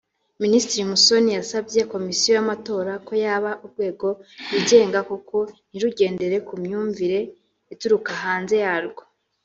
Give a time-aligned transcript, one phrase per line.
[0.43, 4.07] Minisitiri Musoni yasabye Komisiyo y’amatora ko yaba urwego
[4.45, 5.37] rwigenga koko;
[5.69, 7.19] ntirugendere ku myumvire
[7.73, 9.03] ituruka hanze yarwo